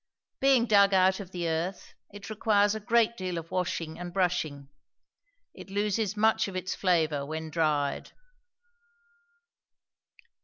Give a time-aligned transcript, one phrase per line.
[0.39, 4.69] Being dug out of the earth, it requires a great deal of washing and brushing.
[5.53, 8.11] It loses much of its flavor when dried.